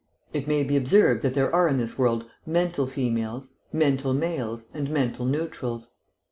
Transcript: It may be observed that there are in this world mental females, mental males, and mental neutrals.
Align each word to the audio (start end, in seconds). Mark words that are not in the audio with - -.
It 0.33 0.47
may 0.47 0.63
be 0.63 0.75
observed 0.77 1.21
that 1.21 1.35
there 1.35 1.53
are 1.53 1.67
in 1.67 1.77
this 1.77 1.95
world 1.95 2.25
mental 2.43 2.87
females, 2.87 3.53
mental 3.71 4.15
males, 4.15 4.65
and 4.73 4.89
mental 4.89 5.27
neutrals. 5.27 5.91